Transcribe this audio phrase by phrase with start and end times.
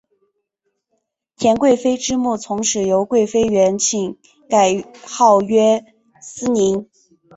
[1.37, 4.17] 田贵妃之墓从此由贵妃园寝
[4.49, 5.85] 改号曰
[6.19, 6.89] 思陵。